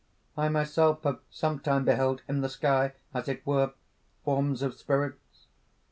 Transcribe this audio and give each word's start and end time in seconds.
I 0.35 0.49
myself 0.49 1.03
have 1.03 1.19
sometime 1.29 1.85
beheld 1.85 2.23
in 2.27 2.41
the 2.41 2.49
sky, 2.49 2.93
as 3.13 3.27
it 3.27 3.45
were, 3.45 3.73
forms 4.25 4.63
of 4.63 4.73
spirits. 4.73 5.45